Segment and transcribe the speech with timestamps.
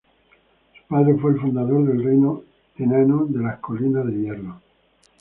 [0.73, 2.41] Su padre fue el fundador del Reino
[2.77, 4.59] Enano de las Colinas de Hierro.